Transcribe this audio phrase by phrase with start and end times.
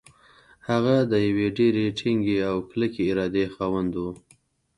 [0.69, 4.05] هغه د يوې ډېرې ټينګې او کلکې ارادې خاوند و.